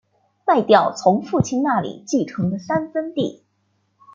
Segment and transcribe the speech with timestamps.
[0.47, 3.43] 卖掉从父亲那里继承的三分地